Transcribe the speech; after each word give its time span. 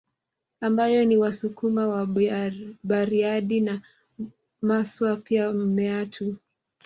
Ambayo 0.61 1.05
ni 1.05 1.17
Wasukuma 1.17 1.87
wa 1.87 2.07
Bariadi 2.83 3.61
na 3.61 3.81
Maswa 4.61 5.15
pia 5.17 5.51
Meatu 5.51 6.35